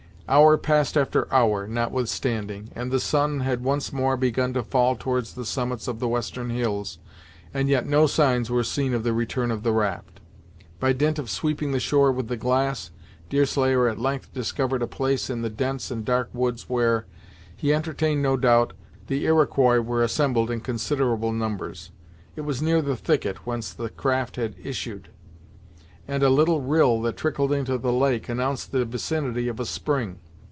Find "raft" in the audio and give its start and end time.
9.73-10.21, 24.01-24.37